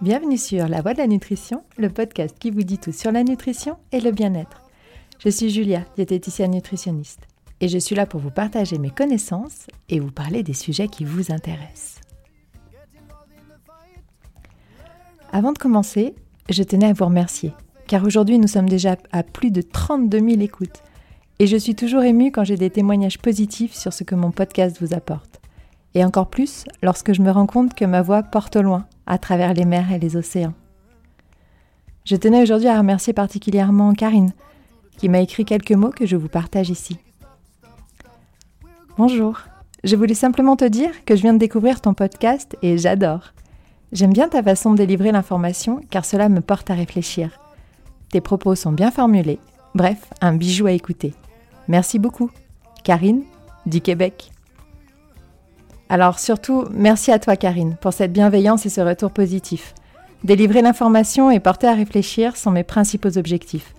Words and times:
Bienvenue 0.00 0.38
sur 0.38 0.68
La 0.68 0.80
Voix 0.80 0.94
de 0.94 0.98
la 0.98 1.06
Nutrition, 1.06 1.62
le 1.76 1.90
podcast 1.90 2.34
qui 2.38 2.50
vous 2.50 2.62
dit 2.62 2.78
tout 2.78 2.92
sur 2.92 3.12
la 3.12 3.22
nutrition 3.22 3.76
et 3.92 4.00
le 4.00 4.10
bien-être. 4.10 4.62
Je 5.18 5.28
suis 5.28 5.50
Julia, 5.50 5.84
diététicienne 5.96 6.52
nutritionniste, 6.52 7.26
et 7.60 7.68
je 7.68 7.76
suis 7.76 7.94
là 7.94 8.06
pour 8.06 8.20
vous 8.20 8.30
partager 8.30 8.78
mes 8.78 8.90
connaissances 8.90 9.66
et 9.90 10.00
vous 10.00 10.10
parler 10.10 10.42
des 10.42 10.54
sujets 10.54 10.88
qui 10.88 11.04
vous 11.04 11.30
intéressent. 11.30 12.00
Avant 15.32 15.52
de 15.52 15.58
commencer, 15.58 16.14
je 16.48 16.62
tenais 16.62 16.88
à 16.88 16.92
vous 16.94 17.04
remercier, 17.04 17.52
car 17.86 18.04
aujourd'hui 18.04 18.38
nous 18.38 18.48
sommes 18.48 18.68
déjà 18.68 18.96
à 19.12 19.24
plus 19.24 19.50
de 19.50 19.60
32 19.60 20.18
000 20.18 20.40
écoutes, 20.40 20.82
et 21.38 21.46
je 21.46 21.56
suis 21.56 21.74
toujours 21.74 22.02
émue 22.02 22.32
quand 22.32 22.44
j'ai 22.44 22.56
des 22.56 22.70
témoignages 22.70 23.18
positifs 23.18 23.74
sur 23.74 23.92
ce 23.92 24.04
que 24.04 24.14
mon 24.14 24.30
podcast 24.30 24.78
vous 24.80 24.94
apporte. 24.94 25.35
Et 25.96 26.04
encore 26.04 26.28
plus 26.28 26.66
lorsque 26.82 27.14
je 27.14 27.22
me 27.22 27.30
rends 27.30 27.46
compte 27.46 27.72
que 27.72 27.86
ma 27.86 28.02
voix 28.02 28.22
porte 28.22 28.56
loin, 28.56 28.84
à 29.06 29.16
travers 29.16 29.54
les 29.54 29.64
mers 29.64 29.90
et 29.90 29.98
les 29.98 30.14
océans. 30.18 30.52
Je 32.04 32.16
tenais 32.16 32.42
aujourd'hui 32.42 32.68
à 32.68 32.76
remercier 32.76 33.14
particulièrement 33.14 33.94
Karine, 33.94 34.34
qui 34.98 35.08
m'a 35.08 35.20
écrit 35.20 35.46
quelques 35.46 35.72
mots 35.72 35.90
que 35.90 36.04
je 36.04 36.16
vous 36.16 36.28
partage 36.28 36.68
ici. 36.68 36.98
Bonjour, 38.98 39.40
je 39.84 39.96
voulais 39.96 40.12
simplement 40.12 40.54
te 40.54 40.66
dire 40.66 40.90
que 41.06 41.16
je 41.16 41.22
viens 41.22 41.32
de 41.32 41.38
découvrir 41.38 41.80
ton 41.80 41.94
podcast 41.94 42.58
et 42.60 42.76
j'adore. 42.76 43.32
J'aime 43.90 44.12
bien 44.12 44.28
ta 44.28 44.42
façon 44.42 44.72
de 44.72 44.76
délivrer 44.76 45.12
l'information 45.12 45.80
car 45.88 46.04
cela 46.04 46.28
me 46.28 46.42
porte 46.42 46.70
à 46.70 46.74
réfléchir. 46.74 47.40
Tes 48.10 48.20
propos 48.20 48.54
sont 48.54 48.72
bien 48.72 48.90
formulés, 48.90 49.38
bref, 49.74 50.10
un 50.20 50.34
bijou 50.34 50.66
à 50.66 50.72
écouter. 50.72 51.14
Merci 51.68 51.98
beaucoup. 51.98 52.30
Karine, 52.84 53.22
du 53.64 53.80
Québec. 53.80 54.30
Alors 55.88 56.18
surtout, 56.18 56.64
merci 56.72 57.12
à 57.12 57.18
toi 57.18 57.36
Karine 57.36 57.76
pour 57.80 57.92
cette 57.92 58.12
bienveillance 58.12 58.66
et 58.66 58.70
ce 58.70 58.80
retour 58.80 59.12
positif. 59.12 59.72
Délivrer 60.24 60.62
l'information 60.62 61.30
et 61.30 61.38
porter 61.38 61.68
à 61.68 61.74
réfléchir 61.74 62.36
sont 62.36 62.50
mes 62.50 62.64
principaux 62.64 63.16
objectifs. 63.16 63.74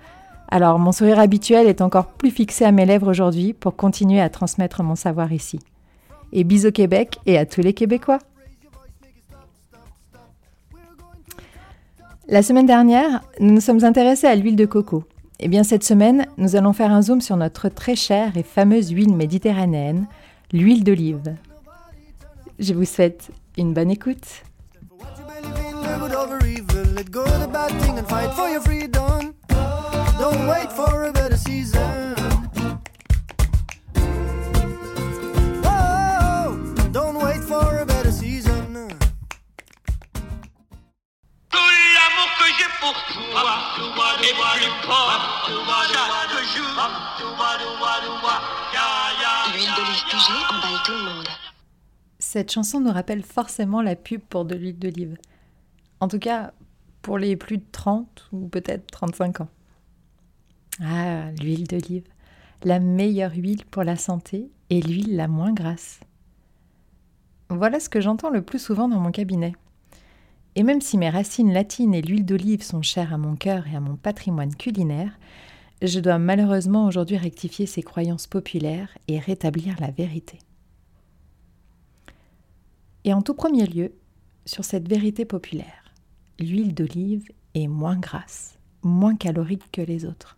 Alors 0.49 0.79
mon 0.79 0.93
sourire 0.93 1.19
habituel 1.19 1.67
est 1.67 1.81
encore 1.81 2.07
plus 2.07 2.31
fixé 2.31 2.63
à 2.63 2.71
mes 2.71 2.85
lèvres 2.85 3.09
aujourd'hui 3.09 3.51
pour 3.51 3.75
continuer 3.75 4.21
à 4.21 4.29
transmettre 4.29 4.83
mon 4.83 4.95
savoir 4.95 5.33
ici. 5.33 5.59
Et 6.31 6.45
bisous 6.45 6.69
au 6.69 6.71
Québec 6.71 7.19
et 7.25 7.37
à 7.37 7.45
tous 7.45 7.61
les 7.61 7.73
Québécois. 7.73 8.19
La 12.29 12.43
semaine 12.43 12.65
dernière, 12.65 13.21
nous 13.39 13.53
nous 13.53 13.61
sommes 13.61 13.83
intéressés 13.83 14.27
à 14.27 14.35
l'huile 14.35 14.55
de 14.55 14.65
coco. 14.65 15.03
Eh 15.39 15.49
bien 15.49 15.63
cette 15.63 15.83
semaine, 15.83 16.25
nous 16.37 16.55
allons 16.55 16.73
faire 16.73 16.91
un 16.91 17.01
zoom 17.01 17.19
sur 17.19 17.35
notre 17.35 17.67
très 17.67 17.95
chère 17.95 18.37
et 18.37 18.43
fameuse 18.43 18.91
huile 18.91 19.13
méditerranéenne, 19.13 20.07
l'huile 20.53 20.85
d'olive. 20.85 21.35
Je 22.59 22.73
vous 22.73 22.85
souhaite 22.85 23.29
une 23.57 23.73
bonne 23.73 23.91
écoute. 23.91 24.43
L'huile 49.53 50.81
tout 50.85 50.91
le 50.91 51.03
monde. 51.03 51.46
Cette 52.29 52.51
chanson 52.51 52.81
nous 52.81 52.91
rappelle 52.91 53.23
forcément 53.23 53.81
la 53.81 53.95
pub 53.95 54.19
pour 54.19 54.43
de 54.43 54.53
l'huile 54.53 54.77
d'olive. 54.77 55.17
En 56.01 56.09
tout 56.09 56.19
cas, 56.19 56.51
pour 57.01 57.17
les 57.17 57.37
plus 57.37 57.57
de 57.57 57.63
30 57.71 58.27
ou 58.33 58.49
peut-être 58.49 58.85
35 58.87 59.39
ans. 59.39 59.47
Ah, 60.81 61.31
l'huile 61.39 61.63
d'olive. 61.63 62.03
La 62.65 62.81
meilleure 62.81 63.31
huile 63.31 63.63
pour 63.71 63.85
la 63.85 63.95
santé 63.95 64.51
et 64.69 64.81
l'huile 64.81 65.15
la 65.15 65.29
moins 65.29 65.53
grasse. 65.53 66.01
Voilà 67.49 67.79
ce 67.79 67.87
que 67.87 68.01
j'entends 68.01 68.29
le 68.29 68.41
plus 68.41 68.59
souvent 68.59 68.89
dans 68.89 68.99
mon 68.99 69.11
cabinet. 69.11 69.53
Et 70.55 70.63
même 70.63 70.81
si 70.81 70.97
mes 70.97 71.09
racines 71.09 71.53
latines 71.53 71.93
et 71.93 72.01
l'huile 72.01 72.25
d'olive 72.25 72.61
sont 72.61 72.81
chères 72.81 73.13
à 73.13 73.17
mon 73.17 73.37
cœur 73.37 73.67
et 73.67 73.75
à 73.77 73.79
mon 73.79 73.95
patrimoine 73.95 74.53
culinaire, 74.53 75.17
je 75.81 76.01
dois 76.01 76.17
malheureusement 76.19 76.87
aujourd'hui 76.87 77.15
rectifier 77.15 77.67
ces 77.67 77.83
croyances 77.83 78.27
populaires 78.27 78.97
et 79.07 79.17
rétablir 79.17 79.77
la 79.79 79.91
vérité. 79.91 80.39
Et 83.07 83.13
en 83.13 83.21
tout 83.21 83.35
premier 83.35 83.65
lieu, 83.65 83.93
sur 84.45 84.65
cette 84.65 84.89
vérité 84.89 85.23
populaire, 85.23 85.93
l'huile 86.39 86.73
d'olive 86.73 87.23
est 87.53 87.67
moins 87.67 87.95
grasse, 87.95 88.59
moins 88.83 89.15
calorique 89.15 89.71
que 89.71 89.79
les 89.79 90.03
autres. 90.03 90.35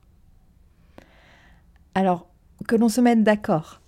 Alors, 1.96 2.28
que 2.68 2.75
l'on 2.75 2.88
se 2.88 3.02
mette 3.02 3.24
d'accord, 3.24 3.81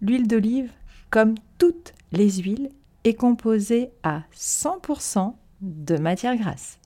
l'huile 0.00 0.26
d'olive, 0.26 0.72
comme 1.10 1.34
toutes 1.58 1.92
les 2.10 2.30
huiles, 2.38 2.70
est 3.04 3.12
composée 3.12 3.90
à 4.02 4.22
100% 4.34 5.34
de 5.60 5.98
matière 5.98 6.38
grasse. 6.38 6.78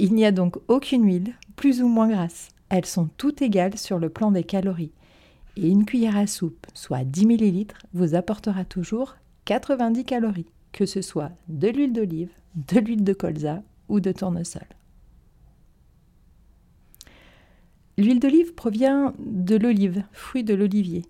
Il 0.00 0.14
n'y 0.14 0.24
a 0.24 0.32
donc 0.32 0.56
aucune 0.66 1.06
huile 1.06 1.34
plus 1.54 1.80
ou 1.80 1.86
moins 1.86 2.08
grasse. 2.08 2.48
Elles 2.70 2.86
sont 2.86 3.08
toutes 3.18 3.40
égales 3.40 3.78
sur 3.78 4.00
le 4.00 4.08
plan 4.08 4.32
des 4.32 4.42
calories. 4.42 4.90
Et 5.56 5.68
une 5.68 5.84
cuillère 5.84 6.16
à 6.16 6.26
soupe, 6.26 6.66
soit 6.74 7.04
10 7.04 7.26
ml, 7.26 7.66
vous 7.92 8.16
apportera 8.16 8.64
toujours 8.64 9.14
90 9.44 10.04
calories, 10.04 10.48
que 10.72 10.86
ce 10.86 11.02
soit 11.02 11.32
de 11.48 11.68
l'huile 11.68 11.92
d'olive, 11.92 12.30
de 12.54 12.80
l'huile 12.80 13.04
de 13.04 13.12
colza 13.12 13.62
ou 13.88 14.00
de 14.00 14.12
tournesol. 14.12 14.66
L'huile 17.98 18.20
d'olive 18.20 18.54
provient 18.54 19.12
de 19.18 19.56
l'olive, 19.56 20.04
fruit 20.12 20.44
de 20.44 20.54
l'olivier. 20.54 21.04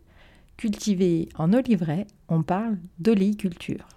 Cultivée 0.56 1.28
en 1.36 1.52
oliveraie, 1.52 2.06
on 2.28 2.42
parle 2.42 2.78
d'oléiculture. 2.98 3.88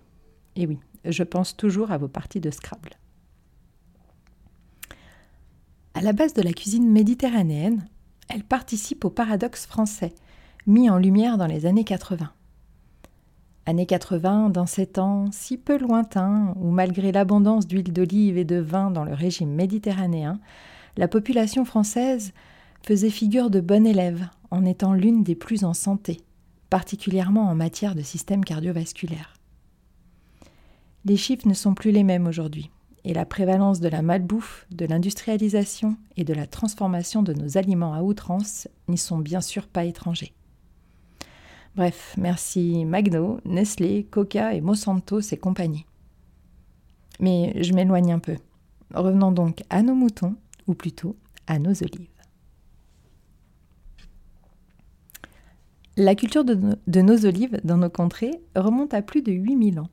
Et 0.56 0.68
oui, 0.68 0.80
je 1.03 1.24
pense 1.24 1.58
toujours 1.58 1.92
à 1.92 1.97
vos 1.97 2.08
parties 2.08 2.40
de 2.40 2.52
Scrabble. 2.52 2.92
À 5.94 6.02
la 6.02 6.14
base 6.14 6.34
de 6.34 6.42
la 6.42 6.53
cuisine 6.53 6.90
méditerranéenne, 6.92 7.88
elle 8.30 8.44
participe 8.44 9.06
au 9.06 9.09
paradoxe 9.09 9.66
français, 9.66 10.14
mis 10.68 10.90
en 10.90 10.97
lumière 10.97 11.38
dans 11.38 11.47
les 11.47 11.66
années 11.66 11.84
80. 11.84 12.32
Années 13.68 13.88
80, 13.88 14.50
dans 14.50 14.68
ces 14.68 14.86
temps 14.86 15.26
si 15.31 15.58
peu 15.58 15.80
lointains, 15.80 16.53
où 16.58 16.70
malgré 16.70 17.12
l'abondance 17.12 17.66
d'huile 17.66 17.92
d'olive 17.92 18.38
et 18.38 18.46
de 18.46 18.58
vin 18.58 18.92
dans 18.92 19.03
le 19.03 19.14
régime 19.14 19.50
méditerranéen, 19.50 20.40
la 20.98 21.08
population 21.08 21.66
française 21.66 22.31
faisait 22.84 23.09
figure 23.09 23.50
de 23.50 23.62
bonne 23.62 23.88
élève 23.88 24.28
en 24.52 24.66
étant 24.66 24.94
l'une 24.94 25.24
des 25.24 25.34
plus 25.34 25.64
en 25.64 25.74
santé, 25.74 26.22
particulièrement 26.70 27.50
en 27.50 27.56
matière 27.56 27.96
de 27.96 28.03
système 28.03 28.46
cardiovasculaire. 28.46 29.34
Les 31.03 31.18
chiffres 31.18 31.47
ne 31.47 31.56
sont 31.56 31.74
plus 31.74 31.92
les 31.92 32.03
mêmes 32.03 32.28
aujourd'hui, 32.28 32.70
et 33.03 33.16
la 33.16 33.26
prévalence 33.26 33.80
de 33.80 33.90
la 33.90 34.03
malbouffe, 34.03 34.68
de 34.70 34.86
l'industrialisation 34.86 35.97
et 36.18 36.24
de 36.24 36.34
la 36.36 36.46
transformation 36.46 37.24
de 37.24 37.34
nos 37.34 37.58
aliments 37.58 37.96
à 37.96 38.03
outrance 38.03 38.68
n'y 38.88 39.00
sont 39.00 39.18
bien 39.18 39.42
sûr 39.42 39.68
pas 39.68 39.86
étrangers. 39.86 40.34
Bref, 41.75 42.16
merci 42.18 42.86
Magno, 42.86 43.40
Nestlé, 43.44 44.06
Coca 44.09 44.53
et 44.53 44.62
Monsanto 44.62 45.19
et 45.19 45.38
compagnie. 45.38 45.86
Mais 47.19 47.62
je 47.62 47.74
m'éloigne 47.74 48.13
un 48.13 48.19
peu. 48.19 48.38
Revenons 48.94 49.34
donc 49.34 49.62
à 49.69 49.81
nos 49.81 49.94
moutons, 49.94 50.35
ou 50.68 50.74
plutôt 50.74 51.18
à 51.47 51.59
nos 51.59 51.72
olives. 51.84 52.08
La 55.97 56.16
culture 56.16 56.46
de, 56.46 56.78
de 56.88 57.02
nos 57.02 57.26
olives 57.26 57.59
dans 57.66 57.78
nos 57.78 57.90
contrées 57.90 58.41
remonte 58.55 58.94
à 58.94 59.02
plus 59.02 59.22
de 59.22 59.34
8000 59.34 59.79
ans. 59.79 59.90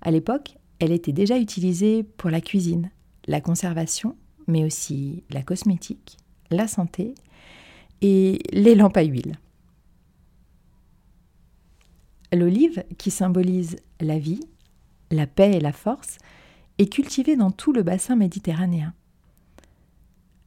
À 0.00 0.10
l'époque, 0.10 0.56
elle 0.78 0.92
était 0.92 1.12
déjà 1.12 1.38
utilisée 1.38 2.02
pour 2.02 2.30
la 2.30 2.40
cuisine, 2.40 2.90
la 3.26 3.42
conservation, 3.42 4.16
mais 4.46 4.64
aussi 4.64 5.22
la 5.30 5.42
cosmétique, 5.42 6.16
la 6.50 6.66
santé 6.66 7.14
et 8.00 8.38
les 8.52 8.74
lampes 8.74 8.96
à 8.96 9.02
huile. 9.02 9.36
L'olive, 12.32 12.84
qui 12.96 13.10
symbolise 13.10 13.76
la 14.00 14.18
vie, 14.18 14.40
la 15.10 15.26
paix 15.26 15.52
et 15.52 15.60
la 15.60 15.72
force, 15.72 16.18
est 16.78 16.90
cultivée 16.90 17.36
dans 17.36 17.50
tout 17.50 17.72
le 17.72 17.82
bassin 17.82 18.16
méditerranéen. 18.16 18.94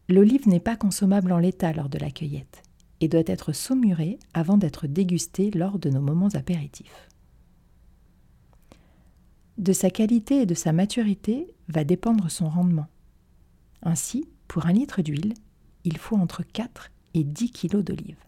L'olive 0.09 0.47
n'est 0.47 0.59
pas 0.59 0.75
consommable 0.75 1.31
en 1.31 1.37
l'état 1.37 1.73
lors 1.73 1.89
de 1.89 1.99
la 1.99 2.09
cueillette 2.09 2.63
et 3.01 3.07
doit 3.07 3.23
être 3.25 3.53
saumurée 3.53 4.17
avant 4.33 4.57
d'être 4.57 4.87
dégustée 4.87 5.51
lors 5.51 5.77
de 5.77 5.89
nos 5.89 6.01
moments 6.01 6.29
apéritifs. 6.33 7.07
De 9.57 9.73
sa 9.73 9.89
qualité 9.89 10.41
et 10.41 10.45
de 10.45 10.53
sa 10.53 10.73
maturité 10.73 11.53
va 11.67 11.83
dépendre 11.83 12.29
son 12.29 12.49
rendement. 12.49 12.88
Ainsi, 13.83 14.27
pour 14.47 14.65
un 14.65 14.73
litre 14.73 15.01
d'huile, 15.01 15.33
il 15.83 15.97
faut 15.97 16.17
entre 16.17 16.43
4 16.43 16.89
et 17.13 17.23
10 17.23 17.51
kg 17.51 17.77
d'olive. 17.81 18.25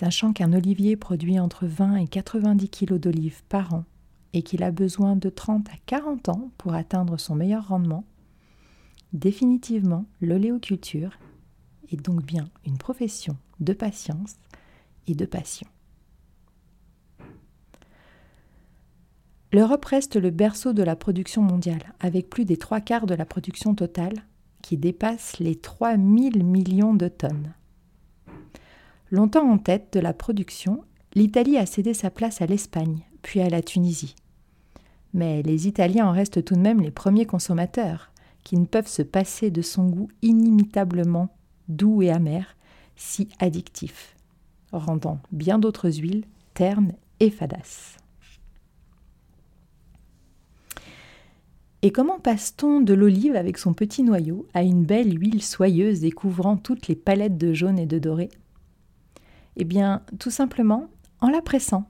Sachant 0.00 0.32
qu'un 0.32 0.54
olivier 0.54 0.96
produit 0.96 1.38
entre 1.38 1.66
20 1.66 1.96
et 1.96 2.08
90 2.08 2.70
kg 2.70 2.94
d'olive 2.94 3.42
par 3.50 3.74
an 3.74 3.84
et 4.32 4.40
qu'il 4.40 4.62
a 4.62 4.70
besoin 4.70 5.14
de 5.14 5.28
30 5.28 5.68
à 5.68 5.76
40 5.84 6.30
ans 6.30 6.50
pour 6.56 6.72
atteindre 6.72 7.18
son 7.18 7.34
meilleur 7.34 7.68
rendement, 7.68 8.06
définitivement 9.12 10.06
l'oléoculture 10.22 11.18
est 11.92 12.00
donc 12.02 12.24
bien 12.24 12.48
une 12.64 12.78
profession 12.78 13.36
de 13.60 13.74
patience 13.74 14.36
et 15.06 15.14
de 15.14 15.26
passion. 15.26 15.68
L'Europe 19.52 19.84
reste 19.84 20.16
le 20.16 20.30
berceau 20.30 20.72
de 20.72 20.82
la 20.82 20.96
production 20.96 21.42
mondiale, 21.42 21.92
avec 22.00 22.30
plus 22.30 22.46
des 22.46 22.56
trois 22.56 22.80
quarts 22.80 23.04
de 23.04 23.14
la 23.14 23.26
production 23.26 23.74
totale, 23.74 24.24
qui 24.62 24.78
dépasse 24.78 25.38
les 25.40 25.56
3000 25.56 26.42
millions 26.42 26.94
de 26.94 27.08
tonnes. 27.08 27.52
Longtemps 29.12 29.50
en 29.50 29.58
tête 29.58 29.92
de 29.92 29.98
la 30.00 30.12
production, 30.12 30.84
l'Italie 31.14 31.56
a 31.56 31.66
cédé 31.66 31.94
sa 31.94 32.10
place 32.10 32.42
à 32.42 32.46
l'Espagne, 32.46 33.00
puis 33.22 33.40
à 33.40 33.48
la 33.48 33.60
Tunisie. 33.60 34.14
Mais 35.14 35.42
les 35.42 35.66
Italiens 35.66 36.06
en 36.06 36.12
restent 36.12 36.44
tout 36.44 36.54
de 36.54 36.60
même 36.60 36.80
les 36.80 36.92
premiers 36.92 37.26
consommateurs, 37.26 38.12
qui 38.44 38.56
ne 38.56 38.66
peuvent 38.66 38.86
se 38.86 39.02
passer 39.02 39.50
de 39.50 39.62
son 39.62 39.88
goût 39.88 40.08
inimitablement 40.22 41.28
doux 41.68 42.02
et 42.02 42.10
amer, 42.10 42.56
si 42.94 43.28
addictif, 43.40 44.14
rendant 44.72 45.18
bien 45.32 45.58
d'autres 45.58 45.90
huiles 45.90 46.24
ternes 46.54 46.92
et 47.18 47.30
fadasses. 47.30 47.96
Et 51.82 51.90
comment 51.90 52.20
passe-t-on 52.20 52.80
de 52.80 52.94
l'olive 52.94 53.34
avec 53.34 53.58
son 53.58 53.72
petit 53.72 54.02
noyau 54.02 54.46
à 54.54 54.62
une 54.62 54.84
belle 54.84 55.18
huile 55.18 55.42
soyeuse 55.42 56.04
et 56.04 56.10
couvrant 56.10 56.56
toutes 56.56 56.88
les 56.88 56.94
palettes 56.94 57.38
de 57.38 57.54
jaune 57.54 57.78
et 57.78 57.86
de 57.86 57.98
doré 57.98 58.28
Eh 59.56 59.64
bien, 59.64 60.02
tout 60.18 60.30
simplement 60.30 60.88
en 61.20 61.28
la 61.28 61.42
pressant. 61.42 61.88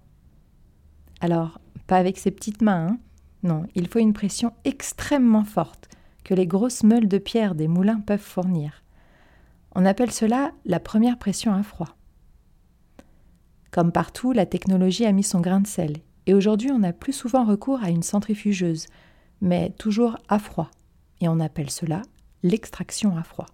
Alors, 1.21 1.61
pas 1.87 1.97
avec 1.97 2.19
ses 2.19 2.31
petites 2.31 2.62
mains, 2.62 2.89
hein 2.89 2.99
non, 3.43 3.65
il 3.75 3.89
faut 3.89 3.99
une 3.99 4.12
pression 4.12 4.53
extrêmement 4.65 5.45
forte 5.45 5.89
que 6.25 6.35
les 6.35 6.47
grosses 6.47 6.83
meules 6.83 7.09
de 7.09 7.19
pierre 7.19 7.55
des 7.55 7.69
moulins 7.69 8.01
peuvent 8.01 8.21
fournir. 8.21 8.83
On 9.75 9.87
appelle 9.87 10.11
cela 10.11 10.53
la 10.67 10.81
première 10.81 11.19
pression 11.19 11.55
à 11.55 11.62
froid. 11.62 11.97
Comme 13.71 13.93
partout, 13.93 14.33
la 14.33 14.47
technologie 14.47 15.07
a 15.07 15.12
mis 15.12 15.23
son 15.23 15.41
grain 15.41 15.61
de 15.61 15.67
sel, 15.67 15.99
et 16.27 16.35
aujourd'hui 16.35 16.71
on 16.73 16.83
a 16.83 16.93
plus 16.93 17.12
souvent 17.12 17.45
recours 17.45 17.83
à 17.83 17.91
une 17.91 18.03
centrifugeuse, 18.03 18.87
mais 19.41 19.71
toujours 19.79 20.19
à 20.29 20.39
froid, 20.39 20.71
et 21.21 21.29
on 21.29 21.41
appelle 21.41 21.71
cela 21.71 22.03
l'extraction 22.43 23.17
à 23.17 23.23
froid. 23.23 23.47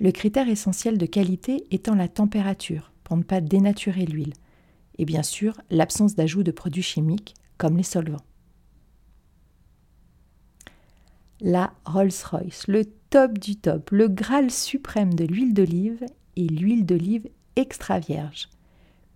Le 0.00 0.12
critère 0.12 0.48
essentiel 0.48 0.96
de 0.96 1.06
qualité 1.06 1.66
étant 1.70 1.94
la 1.94 2.08
température, 2.08 2.92
pour 3.02 3.16
ne 3.16 3.22
pas 3.22 3.40
dénaturer 3.40 4.06
l'huile, 4.06 4.34
et 4.98 5.04
bien 5.04 5.22
sûr 5.22 5.60
l'absence 5.70 6.14
d'ajout 6.14 6.42
de 6.42 6.52
produits 6.52 6.82
chimiques 6.82 7.34
comme 7.56 7.76
les 7.76 7.82
solvants. 7.82 8.24
La 11.40 11.72
Rolls-Royce, 11.84 12.66
le 12.68 12.84
top 13.10 13.38
du 13.38 13.56
top, 13.56 13.90
le 13.90 14.08
Graal 14.08 14.50
suprême 14.50 15.14
de 15.14 15.24
l'huile 15.24 15.54
d'olive 15.54 16.04
et 16.36 16.46
l'huile 16.46 16.84
d'olive 16.84 17.28
extra 17.56 17.98
vierge. 17.98 18.48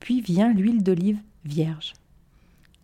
Puis 0.01 0.21
vient 0.21 0.53
l'huile 0.53 0.83
d'olive 0.83 1.19
vierge. 1.45 1.95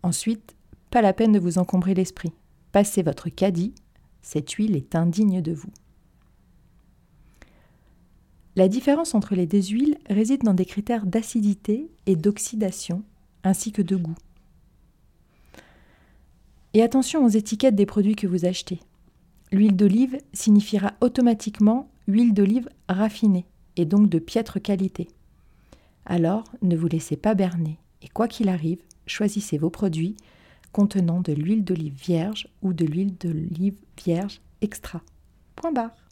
Ensuite, 0.03 0.55
pas 0.91 1.01
la 1.01 1.13
peine 1.13 1.31
de 1.31 1.39
vous 1.39 1.57
encombrer 1.57 1.93
l'esprit. 1.93 2.33
Passez 2.71 3.01
votre 3.01 3.29
caddie, 3.29 3.73
cette 4.21 4.51
huile 4.51 4.75
est 4.75 4.95
indigne 4.95 5.41
de 5.41 5.53
vous. 5.53 5.71
La 8.59 8.67
différence 8.67 9.15
entre 9.15 9.35
les 9.35 9.47
deux 9.47 9.61
huiles 9.61 9.97
réside 10.09 10.43
dans 10.43 10.53
des 10.53 10.65
critères 10.65 11.05
d'acidité 11.05 11.89
et 12.07 12.17
d'oxydation, 12.17 13.03
ainsi 13.45 13.71
que 13.71 13.81
de 13.81 13.95
goût. 13.95 14.17
Et 16.73 16.83
attention 16.83 17.23
aux 17.23 17.29
étiquettes 17.29 17.77
des 17.77 17.85
produits 17.85 18.17
que 18.17 18.27
vous 18.27 18.43
achetez. 18.43 18.81
L'huile 19.53 19.77
d'olive 19.77 20.17
signifiera 20.33 20.91
automatiquement 20.99 21.89
huile 22.09 22.33
d'olive 22.33 22.67
raffinée 22.89 23.45
et 23.77 23.85
donc 23.85 24.09
de 24.09 24.19
piètre 24.19 24.61
qualité. 24.61 25.07
Alors 26.05 26.43
ne 26.61 26.75
vous 26.75 26.89
laissez 26.89 27.15
pas 27.15 27.35
berner 27.35 27.79
et 28.01 28.09
quoi 28.09 28.27
qu'il 28.27 28.49
arrive, 28.49 28.81
choisissez 29.07 29.57
vos 29.57 29.69
produits 29.69 30.17
contenant 30.73 31.21
de 31.21 31.31
l'huile 31.31 31.63
d'olive 31.63 31.95
vierge 31.95 32.49
ou 32.61 32.73
de 32.73 32.83
l'huile 32.83 33.15
d'olive 33.15 33.79
vierge 34.03 34.41
extra. 34.59 35.01
Point 35.55 35.71
barre. 35.71 36.08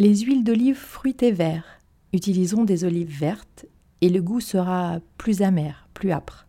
Les 0.00 0.16
huiles 0.16 0.42
d'olive 0.42 0.74
fruitées 0.74 1.30
verts 1.30 1.78
utiliseront 2.12 2.64
des 2.64 2.82
olives 2.82 3.16
vertes 3.16 3.66
et 4.00 4.08
le 4.08 4.20
goût 4.20 4.40
sera 4.40 4.98
plus 5.18 5.40
amer, 5.42 5.88
plus 5.94 6.10
âpre. 6.10 6.48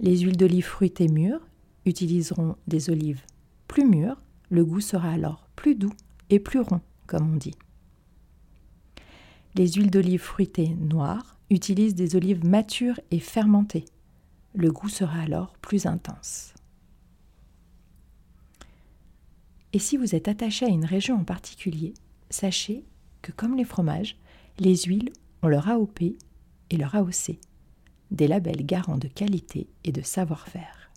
Les 0.00 0.18
huiles 0.18 0.36
d'olive 0.36 0.66
fruitées 0.66 1.08
mûres 1.08 1.40
utiliseront 1.86 2.56
des 2.66 2.90
olives 2.90 3.22
plus 3.66 3.86
mûres, 3.86 4.20
le 4.50 4.62
goût 4.62 4.82
sera 4.82 5.10
alors 5.10 5.48
plus 5.56 5.74
doux 5.74 5.92
et 6.28 6.38
plus 6.38 6.60
rond, 6.60 6.82
comme 7.06 7.32
on 7.32 7.36
dit. 7.36 7.54
Les 9.54 9.66
huiles 9.66 9.90
d'olive 9.90 10.20
fruitées 10.20 10.76
noires 10.78 11.38
utilisent 11.48 11.94
des 11.94 12.14
olives 12.14 12.44
matures 12.44 13.00
et 13.10 13.20
fermentées. 13.20 13.86
Le 14.54 14.70
goût 14.70 14.90
sera 14.90 15.20
alors 15.20 15.54
plus 15.62 15.86
intense. 15.86 16.52
Et 19.76 19.78
si 19.78 19.98
vous 19.98 20.14
êtes 20.14 20.26
attaché 20.26 20.64
à 20.64 20.70
une 20.70 20.86
région 20.86 21.16
en 21.16 21.24
particulier, 21.24 21.92
sachez 22.30 22.86
que 23.20 23.30
comme 23.30 23.58
les 23.58 23.64
fromages, 23.66 24.16
les 24.58 24.74
huiles 24.74 25.12
ont 25.42 25.48
leur 25.48 25.68
AOP 25.68 26.00
et 26.00 26.76
leur 26.78 26.94
AOC 26.94 27.38
des 28.10 28.26
labels 28.26 28.64
garants 28.64 28.96
de 28.96 29.06
qualité 29.06 29.68
et 29.84 29.92
de 29.92 30.00
savoir-faire. 30.00 30.90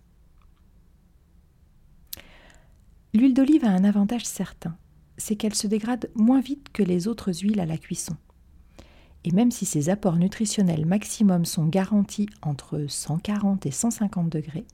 L'huile 3.13 3.33
d'olive 3.33 3.65
a 3.65 3.69
un 3.69 3.83
avantage 3.83 4.23
certain, 4.23 4.77
c'est 5.17 5.35
qu'elle 5.35 5.55
se 5.55 5.67
dégrade 5.67 6.09
moins 6.15 6.39
vite 6.39 6.69
que 6.71 6.81
les 6.81 7.09
autres 7.09 7.33
huiles 7.33 7.59
à 7.59 7.65
la 7.65 7.77
cuisson. 7.77 8.15
Et 9.25 9.31
même 9.31 9.51
si 9.51 9.65
ses 9.65 9.89
apports 9.89 10.15
nutritionnels 10.15 10.85
maximum 10.85 11.43
sont 11.43 11.65
garantis 11.65 12.29
entre 12.41 12.85
140 12.87 13.65
et 13.65 13.71
150 13.71 14.29
degrés, 14.29 14.65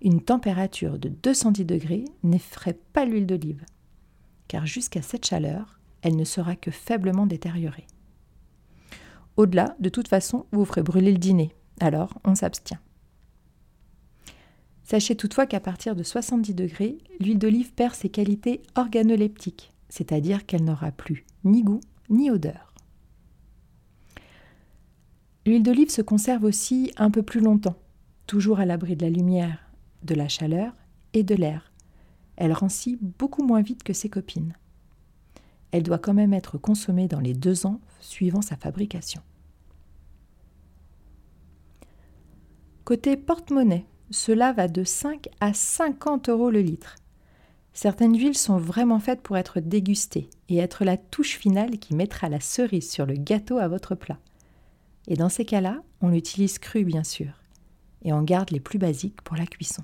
une 0.00 0.20
température 0.20 0.98
de 0.98 1.08
210 1.08 1.64
degrés 1.64 2.04
n'effraie 2.22 2.78
pas 2.92 3.04
l'huile 3.04 3.26
d'olive, 3.26 3.64
car 4.46 4.66
jusqu'à 4.66 5.02
cette 5.02 5.26
chaleur, 5.26 5.80
elle 6.02 6.16
ne 6.16 6.24
sera 6.24 6.56
que 6.56 6.70
faiblement 6.70 7.26
détériorée. 7.26 7.86
Au-delà, 9.36 9.76
de 9.80 9.88
toute 9.88 10.08
façon, 10.08 10.46
vous 10.52 10.64
ferez 10.64 10.82
brûler 10.82 11.12
le 11.12 11.18
dîner. 11.18 11.52
Alors, 11.80 12.18
on 12.24 12.34
s'abstient. 12.34 12.78
Sachez 14.82 15.16
toutefois 15.16 15.46
qu'à 15.46 15.60
partir 15.60 15.94
de 15.94 16.02
70 16.02 16.54
degrés, 16.54 16.98
l'huile 17.20 17.38
d'olive 17.38 17.74
perd 17.74 17.94
ses 17.94 18.08
qualités 18.08 18.62
organoleptiques, 18.74 19.72
c'est-à-dire 19.88 20.46
qu'elle 20.46 20.64
n'aura 20.64 20.92
plus 20.92 21.26
ni 21.44 21.62
goût 21.62 21.80
ni 22.08 22.30
odeur. 22.30 22.72
L'huile 25.44 25.62
d'olive 25.62 25.90
se 25.90 26.02
conserve 26.02 26.44
aussi 26.44 26.92
un 26.96 27.10
peu 27.10 27.22
plus 27.22 27.40
longtemps, 27.40 27.76
toujours 28.26 28.60
à 28.60 28.66
l'abri 28.66 28.96
de 28.96 29.04
la 29.04 29.10
lumière, 29.10 29.67
de 30.02 30.14
la 30.14 30.28
chaleur 30.28 30.72
et 31.12 31.22
de 31.22 31.34
l'air. 31.34 31.72
Elle 32.36 32.52
rancit 32.52 32.98
beaucoup 33.00 33.44
moins 33.44 33.62
vite 33.62 33.82
que 33.82 33.92
ses 33.92 34.08
copines. 34.08 34.54
Elle 35.70 35.82
doit 35.82 35.98
quand 35.98 36.14
même 36.14 36.34
être 36.34 36.56
consommée 36.56 37.08
dans 37.08 37.20
les 37.20 37.34
deux 37.34 37.66
ans 37.66 37.80
suivant 38.00 38.42
sa 38.42 38.56
fabrication. 38.56 39.22
Côté 42.84 43.16
porte-monnaie, 43.16 43.84
cela 44.10 44.52
va 44.52 44.68
de 44.68 44.82
5 44.82 45.28
à 45.40 45.52
50 45.52 46.30
euros 46.30 46.50
le 46.50 46.62
litre. 46.62 46.96
Certaines 47.74 48.18
huiles 48.18 48.36
sont 48.36 48.56
vraiment 48.56 48.98
faites 48.98 49.20
pour 49.20 49.36
être 49.36 49.60
dégustées 49.60 50.30
et 50.48 50.56
être 50.56 50.84
la 50.84 50.96
touche 50.96 51.36
finale 51.36 51.78
qui 51.78 51.94
mettra 51.94 52.28
la 52.28 52.40
cerise 52.40 52.90
sur 52.90 53.04
le 53.04 53.14
gâteau 53.14 53.58
à 53.58 53.68
votre 53.68 53.94
plat. 53.94 54.18
Et 55.06 55.16
dans 55.16 55.28
ces 55.28 55.44
cas-là, 55.44 55.82
on 56.00 56.08
l'utilise 56.08 56.58
cru 56.58 56.84
bien 56.84 57.04
sûr, 57.04 57.37
et 58.02 58.12
on 58.12 58.22
garde 58.22 58.50
les 58.50 58.60
plus 58.60 58.78
basiques 58.78 59.20
pour 59.22 59.36
la 59.36 59.46
cuisson. 59.46 59.82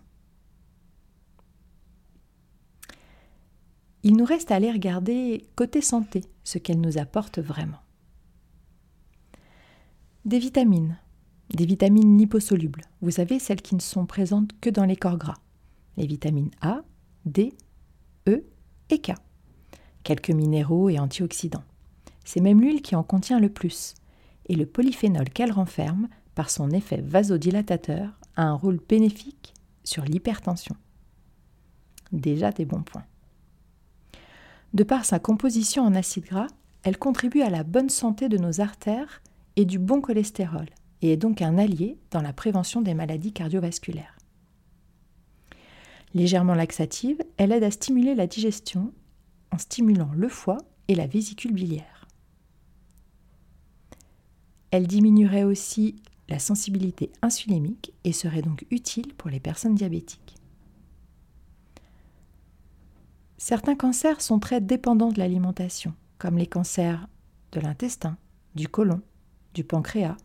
Il 4.02 4.16
nous 4.16 4.25
reste 4.25 4.50
à 4.50 4.56
aller 4.56 4.71
regarder 4.71 5.47
côté 5.56 5.80
santé 5.80 6.25
ce 6.44 6.59
qu'elle 6.59 6.80
nous 6.80 6.99
apporte 6.99 7.38
vraiment. 7.38 7.80
Des 10.26 10.38
vitamines, 10.38 10.99
des 11.50 11.64
vitamines 11.64 12.18
liposolubles, 12.18 12.83
vous 13.00 13.12
savez, 13.12 13.38
celles 13.38 13.62
qui 13.62 13.75
ne 13.75 13.80
sont 13.80 14.06
présentes 14.06 14.59
que 14.61 14.71
dans 14.71 14.85
les 14.85 14.97
corps 14.97 15.18
gras. 15.18 15.38
Les 15.97 16.06
vitamines 16.06 16.50
A, 16.61 16.83
D, 17.25 17.54
E 18.28 18.44
et 18.90 19.00
K. 19.00 19.12
Quelques 20.02 20.30
minéraux 20.30 20.90
et 20.90 20.99
antioxydants. 20.99 21.64
C'est 22.25 22.40
même 22.40 22.61
l'huile 22.61 22.83
qui 22.83 22.97
en 22.97 23.02
contient 23.02 23.40
le 23.40 23.49
plus. 23.49 23.94
Et 24.47 24.54
le 24.54 24.66
polyphénol 24.66 25.30
qu'elle 25.30 25.52
renferme, 25.52 26.09
par 26.34 26.50
son 26.50 26.70
effet 26.70 27.00
vasodilatateur, 27.00 28.10
a 28.36 28.42
un 28.42 28.54
rôle 28.54 28.80
bénéfique 28.88 29.54
sur 29.84 30.04
l'hypertension. 30.04 30.76
Déjà 32.12 32.50
des 32.50 32.64
bons 32.64 32.82
points. 32.82 33.04
De 34.72 34.82
par 34.82 35.04
sa 35.04 35.18
composition 35.18 35.84
en 35.84 35.94
acides 35.94 36.24
gras, 36.24 36.48
elle 36.82 36.98
contribue 36.98 37.42
à 37.42 37.50
la 37.50 37.62
bonne 37.62 37.90
santé 37.90 38.28
de 38.28 38.38
nos 38.38 38.60
artères 38.60 39.22
et 39.56 39.64
du 39.64 39.78
bon 39.78 40.00
cholestérol, 40.00 40.66
et 41.00 41.12
est 41.12 41.16
donc 41.16 41.42
un 41.42 41.58
allié 41.58 41.98
dans 42.10 42.20
la 42.20 42.32
prévention 42.32 42.82
des 42.82 42.94
maladies 42.94 43.32
cardiovasculaires. 43.32 44.18
Légèrement 46.12 46.54
laxative, 46.54 47.22
elle 47.36 47.52
aide 47.52 47.64
à 47.64 47.70
stimuler 47.70 48.14
la 48.14 48.26
digestion 48.26 48.92
en 49.50 49.58
stimulant 49.58 50.10
le 50.14 50.28
foie 50.28 50.58
et 50.88 50.94
la 50.94 51.06
vésicule 51.06 51.52
biliaire. 51.52 52.08
Elle 54.70 54.86
diminuerait 54.86 55.44
aussi 55.44 55.96
la 56.28 56.38
sensibilité 56.38 57.11
insulémique 57.23 57.93
et 58.04 58.12
serait 58.12 58.43
donc 58.43 58.64
utile 58.71 59.14
pour 59.14 59.31
les 59.31 59.40
personnes 59.40 59.75
diabétiques. 59.75 60.37
Certains 63.37 63.75
cancers 63.75 64.23
sont 64.23 64.38
très 64.38 64.61
dépendants 64.61 65.12
de 65.12 65.19
l'alimentation, 65.19 65.95
comme 66.19 66.38
les 66.38 66.47
cancers 66.47 67.09
de 67.52 67.61
l'intestin, 67.61 68.16
du 68.54 68.69
côlon, 68.69 69.02
du 69.52 69.64
pancréas, 69.64 70.16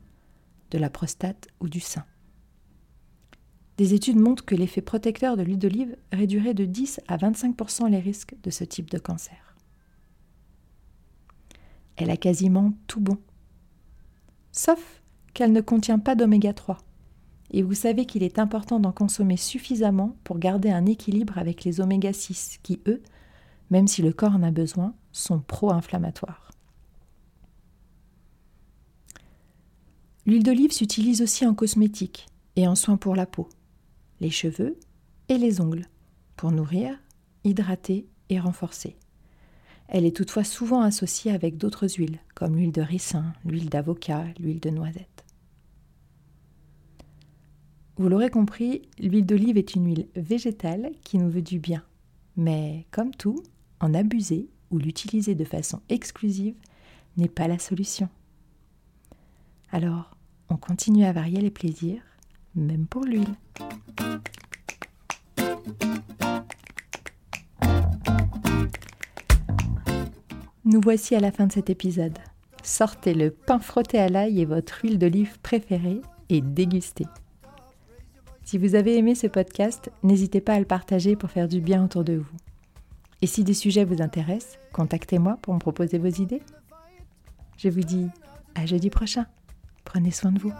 de 0.71 0.77
la 0.77 0.89
prostate 0.89 1.47
ou 1.59 1.67
du 1.67 1.79
sein. 1.79 2.05
Des 3.77 3.93
études 3.93 4.19
montrent 4.19 4.45
que 4.45 4.55
l'effet 4.55 4.81
protecteur 4.81 5.37
de 5.37 5.41
l'huile 5.41 5.59
d'olive 5.59 5.97
réduirait 6.11 6.53
de 6.53 6.65
10 6.65 7.01
à 7.07 7.17
25% 7.17 7.89
les 7.89 7.99
risques 7.99 8.35
de 8.43 8.49
ce 8.49 8.63
type 8.63 8.89
de 8.89 8.97
cancer. 8.97 9.55
Elle 11.95 12.09
a 12.09 12.17
quasiment 12.17 12.73
tout 12.87 13.01
bon. 13.01 13.17
Sauf 14.51 14.98
qu'elle 15.33 15.51
ne 15.51 15.61
contient 15.61 15.99
pas 15.99 16.15
d'oméga 16.15 16.53
3. 16.53 16.77
Et 17.51 17.63
vous 17.63 17.73
savez 17.73 18.05
qu'il 18.05 18.23
est 18.23 18.39
important 18.39 18.79
d'en 18.79 18.91
consommer 18.91 19.37
suffisamment 19.37 20.15
pour 20.23 20.37
garder 20.37 20.69
un 20.69 20.85
équilibre 20.85 21.37
avec 21.37 21.63
les 21.63 21.81
oméga 21.81 22.13
6 22.13 22.59
qui, 22.61 22.79
eux, 22.87 23.01
même 23.69 23.87
si 23.87 24.01
le 24.01 24.13
corps 24.13 24.35
en 24.35 24.43
a 24.43 24.51
besoin, 24.51 24.93
sont 25.11 25.39
pro-inflammatoires. 25.39 26.51
L'huile 30.25 30.43
d'olive 30.43 30.71
s'utilise 30.71 31.21
aussi 31.21 31.45
en 31.45 31.55
cosmétique 31.55 32.27
et 32.55 32.67
en 32.67 32.75
soins 32.75 32.97
pour 32.97 33.15
la 33.15 33.25
peau, 33.25 33.49
les 34.19 34.29
cheveux 34.29 34.77
et 35.27 35.37
les 35.37 35.59
ongles, 35.59 35.87
pour 36.35 36.51
nourrir, 36.51 36.95
hydrater 37.43 38.07
et 38.29 38.39
renforcer. 38.39 38.95
Elle 39.91 40.05
est 40.05 40.15
toutefois 40.15 40.43
souvent 40.43 40.81
associée 40.81 41.31
avec 41.31 41.57
d'autres 41.57 41.87
huiles, 41.97 42.19
comme 42.35 42.55
l'huile 42.55 42.71
de 42.71 42.81
ricin, 42.81 43.33
l'huile 43.43 43.69
d'avocat, 43.69 44.23
l'huile 44.39 44.59
de 44.59 44.69
noisette. 44.69 45.25
Vous 47.97 48.07
l'aurez 48.07 48.29
compris, 48.29 48.83
l'huile 48.99 49.25
d'olive 49.25 49.57
est 49.57 49.73
une 49.73 49.87
huile 49.87 50.07
végétale 50.15 50.91
qui 51.03 51.17
nous 51.17 51.29
veut 51.29 51.41
du 51.41 51.57
bien. 51.57 51.83
Mais 52.37 52.85
comme 52.91 53.15
tout, 53.15 53.43
en 53.79 53.95
abuser 53.95 54.47
ou 54.69 54.77
l'utiliser 54.77 55.33
de 55.33 55.43
façon 55.43 55.81
exclusive 55.89 56.55
n'est 57.17 57.27
pas 57.27 57.47
la 57.47 57.57
solution. 57.57 58.09
Alors, 59.71 60.15
on 60.49 60.57
continue 60.57 61.03
à 61.03 61.13
varier 61.13 61.41
les 61.41 61.51
plaisirs, 61.51 62.03
même 62.53 62.85
pour 62.85 63.05
l'huile. 63.05 63.35
Nous 70.69 70.81
voici 70.81 71.15
à 71.15 71.19
la 71.19 71.31
fin 71.31 71.47
de 71.47 71.51
cet 71.51 71.71
épisode. 71.71 72.19
Sortez 72.61 73.15
le 73.15 73.31
pain 73.31 73.57
frotté 73.57 73.97
à 73.97 74.07
l'ail 74.07 74.39
et 74.39 74.45
votre 74.45 74.81
huile 74.83 74.99
d'olive 74.99 75.39
préférée 75.41 75.99
et 76.29 76.41
dégustez. 76.41 77.07
Si 78.45 78.59
vous 78.59 78.75
avez 78.75 78.95
aimé 78.95 79.15
ce 79.15 79.25
podcast, 79.25 79.89
n'hésitez 80.03 80.41
pas 80.41 80.53
à 80.53 80.59
le 80.59 80.65
partager 80.65 81.15
pour 81.15 81.31
faire 81.31 81.47
du 81.47 81.59
bien 81.59 81.83
autour 81.83 82.03
de 82.03 82.17
vous. 82.17 82.37
Et 83.23 83.25
si 83.25 83.43
des 83.43 83.55
sujets 83.55 83.83
vous 83.83 84.03
intéressent, 84.03 84.59
contactez-moi 84.71 85.39
pour 85.41 85.55
me 85.55 85.59
proposer 85.59 85.97
vos 85.97 86.05
idées. 86.05 86.43
Je 87.57 87.69
vous 87.69 87.81
dis 87.81 88.05
à 88.53 88.67
jeudi 88.67 88.91
prochain. 88.91 89.25
Prenez 89.85 90.11
soin 90.11 90.31
de 90.31 90.37
vous. 90.37 90.53